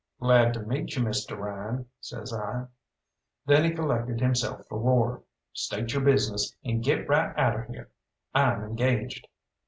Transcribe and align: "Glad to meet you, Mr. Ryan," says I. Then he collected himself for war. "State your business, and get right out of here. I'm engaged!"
"Glad 0.19 0.55
to 0.55 0.61
meet 0.63 0.95
you, 0.95 1.03
Mr. 1.03 1.37
Ryan," 1.37 1.85
says 1.99 2.33
I. 2.33 2.65
Then 3.45 3.63
he 3.63 3.69
collected 3.69 4.19
himself 4.19 4.65
for 4.65 4.79
war. 4.79 5.21
"State 5.53 5.93
your 5.93 6.01
business, 6.01 6.55
and 6.63 6.83
get 6.83 7.07
right 7.07 7.37
out 7.37 7.59
of 7.59 7.67
here. 7.67 7.91
I'm 8.33 8.63
engaged!" 8.63 9.27